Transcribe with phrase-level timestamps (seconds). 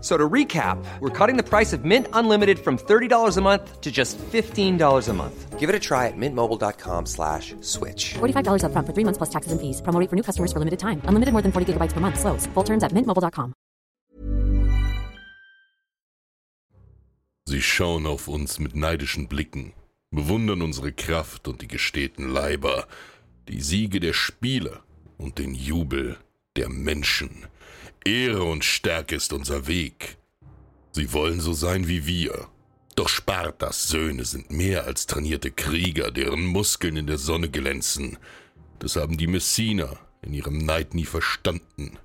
[0.00, 3.90] So to recap, we're cutting the price of Mint Unlimited from $30 a month to
[3.90, 5.58] just $15 a month.
[5.58, 8.14] Give it a try at mintmobile.com slash switch.
[8.20, 9.82] $45 upfront for three months plus taxes and fees.
[9.82, 11.02] Promo rate for new customers for limited time.
[11.08, 12.20] Unlimited more than 40 gigabytes per month.
[12.20, 12.46] Slows.
[12.54, 13.54] Full terms at mintmobile.com.
[17.48, 19.72] Sie schauen auf uns mit neidischen Blicken,
[20.10, 22.86] bewundern unsere Kraft und die gestählten Leiber,
[23.48, 24.82] die Siege der Spieler
[25.16, 26.18] und den Jubel
[26.58, 27.46] der Menschen.
[28.04, 30.16] Ehre und Stärke ist unser Weg.
[30.90, 32.48] Sie wollen so sein wie wir.
[32.96, 38.18] Doch Spartas Söhne sind mehr als trainierte Krieger, deren Muskeln in der Sonne glänzen.
[38.80, 41.96] Das haben die Messiner in ihrem Neid nie verstanden.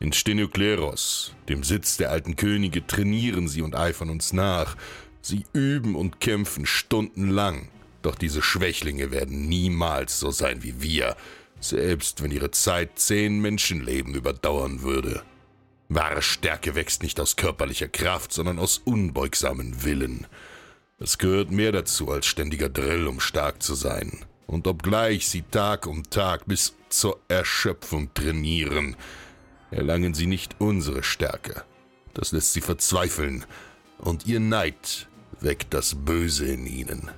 [0.00, 4.76] In Stenokleros, dem Sitz der alten Könige, trainieren sie und eifern uns nach.
[5.22, 7.68] Sie üben und kämpfen stundenlang.
[8.02, 11.16] Doch diese Schwächlinge werden niemals so sein wie wir,
[11.62, 15.22] selbst wenn ihre Zeit zehn Menschenleben überdauern würde.
[15.88, 20.26] Wahre Stärke wächst nicht aus körperlicher Kraft, sondern aus unbeugsamen Willen.
[20.98, 24.24] Es gehört mehr dazu als ständiger Drill, um stark zu sein.
[24.46, 28.96] Und obgleich sie Tag um Tag bis zur Erschöpfung trainieren,
[29.70, 31.64] erlangen sie nicht unsere Stärke.
[32.12, 33.46] Das lässt sie verzweifeln,
[33.98, 35.08] und ihr Neid
[35.40, 37.10] weckt das Böse in ihnen.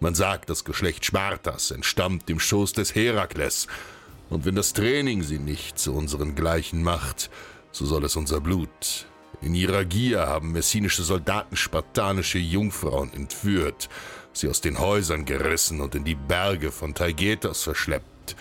[0.00, 3.66] Man sagt, das Geschlecht Spartas entstammt dem Schoß des Herakles,
[4.30, 7.30] und wenn das Training sie nicht zu unseren Gleichen macht,
[7.72, 9.06] so soll es unser Blut.
[9.40, 13.88] In ihrer Gier haben messinische Soldaten spartanische Jungfrauen entführt,
[14.32, 18.36] sie aus den Häusern gerissen und in die Berge von Taigetos verschleppt,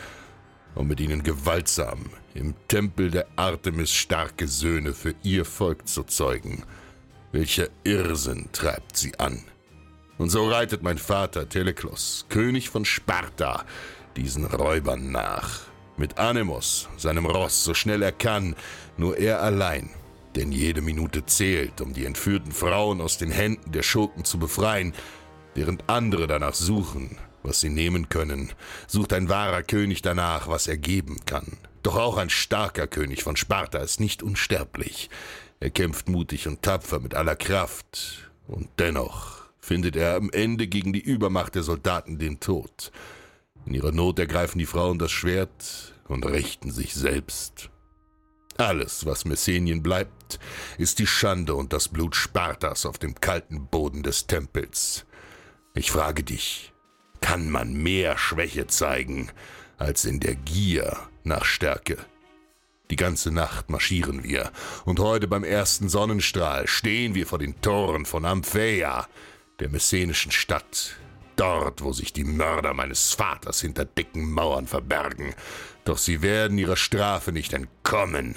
[0.76, 6.64] um mit ihnen gewaltsam im Tempel der Artemis starke Söhne für ihr Volk zu zeugen.
[7.32, 9.44] Welcher Irrsinn treibt sie an?
[10.18, 13.66] Und so reitet mein Vater Teleklos, König von Sparta,
[14.16, 15.62] diesen Räubern nach.
[15.96, 18.56] Mit Anemos, seinem Ross, so schnell er kann,
[18.98, 19.92] nur er allein.
[20.36, 24.94] Denn jede Minute zählt, um die entführten Frauen aus den Händen der Schurken zu befreien,
[25.56, 28.52] während andere danach suchen, was sie nehmen können,
[28.88, 31.58] sucht ein wahrer König danach, was er geben kann.
[31.84, 35.10] Doch auch ein starker König von Sparta ist nicht unsterblich.
[35.60, 40.94] Er kämpft mutig und tapfer mit aller Kraft, und dennoch findet er am Ende gegen
[40.94, 42.92] die Übermacht der Soldaten den Tod.
[43.66, 47.70] In ihrer Not ergreifen die Frauen das Schwert und richten sich selbst.
[48.56, 50.40] Alles, was Messenien bleibt,
[50.78, 55.06] ist die Schande und das Blut Spartas auf dem kalten Boden des Tempels.
[55.76, 56.72] Ich frage dich,
[57.20, 59.30] kann man mehr Schwäche zeigen
[59.78, 61.98] als in der Gier nach Stärke?
[62.90, 64.50] Die ganze Nacht marschieren wir,
[64.86, 69.08] und heute beim ersten Sonnenstrahl stehen wir vor den Toren von Ampheia,
[69.60, 70.98] der messenischen Stadt,
[71.36, 75.34] dort, wo sich die Mörder meines Vaters hinter dicken Mauern verbergen,
[75.86, 78.36] doch sie werden ihrer Strafe nicht entkommen.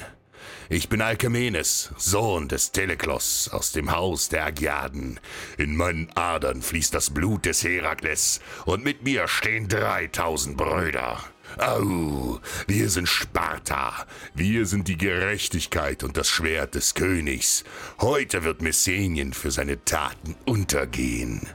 [0.71, 5.21] Ich bin Alkemenes, Sohn des Teleklos aus dem Haus der Agiaden.
[5.59, 11.19] In meinen Adern fließt das Blut des Herakles, und mit mir stehen dreitausend Brüder.
[11.59, 17.65] Au, wir sind Sparta, wir sind die Gerechtigkeit und das Schwert des Königs.
[18.01, 21.47] Heute wird Messenien für seine Taten untergehen.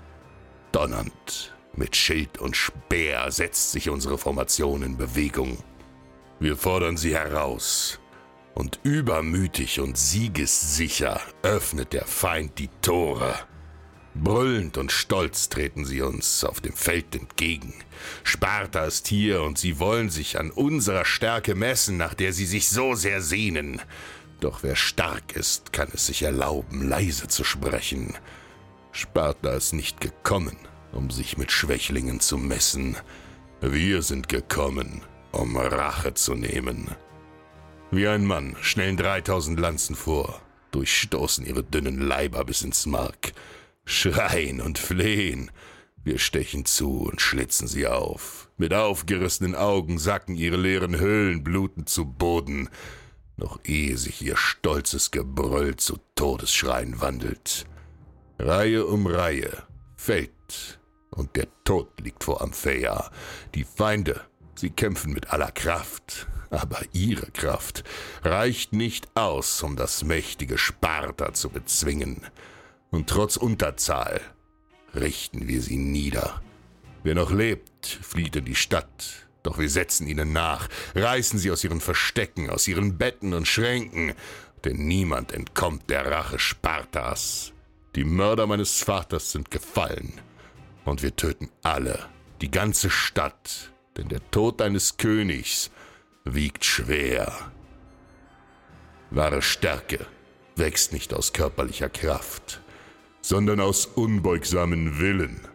[0.72, 5.58] Donnernd, mit Schild und Speer setzt sich unsere Formation in Bewegung.
[6.40, 8.00] Wir fordern sie heraus.
[8.54, 13.36] Und übermütig und siegessicher öffnet der Feind die Tore.
[14.16, 17.74] Brüllend und stolz treten sie uns auf dem Feld entgegen.
[18.24, 22.70] Sparta ist hier und sie wollen sich an unserer Stärke messen, nach der sie sich
[22.70, 23.82] so sehr sehnen.
[24.40, 28.14] Doch wer stark ist, kann es sich erlauben, leise zu sprechen.
[28.94, 30.58] Sparta ist nicht gekommen,
[30.94, 32.96] um sich mit Schwächlingen zu messen.
[33.60, 35.02] Wir sind gekommen,
[35.34, 36.90] um Rache zu nehmen.
[37.92, 40.42] Wie ein Mann schnellen dreitausend Lanzen vor,
[40.72, 43.34] durchstoßen ihre dünnen Leiber bis ins Mark,
[43.86, 45.52] schreien und flehen.
[46.04, 48.50] Wir stechen zu und schlitzen sie auf.
[48.58, 52.70] Mit aufgerissenen Augen sacken ihre leeren Höhlen blutend zu Boden,
[53.38, 57.66] noch ehe sich ihr stolzes Gebrüll zu Todesschreien wandelt.
[58.40, 59.64] Reihe um Reihe
[59.96, 60.80] fällt,
[61.12, 63.10] und der Tod liegt vor Ampheia.
[63.56, 64.22] Die Feinde,
[64.56, 67.84] sie kämpfen mit aller Kraft, aber ihre Kraft
[68.24, 72.22] reicht nicht aus, um das mächtige Sparta zu bezwingen.
[72.96, 74.22] Und trotz Unterzahl
[74.94, 76.42] richten wir sie nieder.
[77.04, 81.66] Wer noch lebt, flieht in die Stadt, doch wir setzen ihnen nach, reißen sie aus
[81.66, 84.14] ihren Verstecken, aus ihren Betten und Schränken,
[84.64, 87.52] denn niemand entkommt der Rache Spartas.
[87.96, 90.14] Die Mörder meines Vaters sind gefallen,
[90.86, 92.00] und wir töten alle,
[92.40, 95.70] die ganze Stadt, denn der Tod eines Königs
[96.24, 97.52] wiegt schwer.
[99.10, 100.08] Wahre Stärke
[100.56, 102.62] wächst nicht aus körperlicher Kraft,
[103.28, 105.55] sondern aus unbeugsamen Willen.